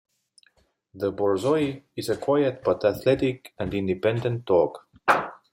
The 0.95 1.13
borzoi 1.13 1.79
is 1.95 2.09
a 2.09 2.17
quiet, 2.17 2.63
but 2.63 2.83
athletic 2.83 3.53
and 3.59 3.71
independent 3.71 4.45
dog. 4.45 4.79